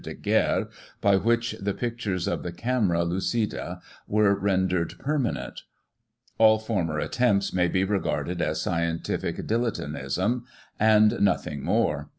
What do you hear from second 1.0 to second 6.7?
which the pictures of the camera lucida were rendered permanent All